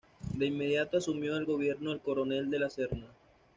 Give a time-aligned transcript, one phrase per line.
[0.33, 3.05] De inmediato asumió el gobierno el coronel De la Serna.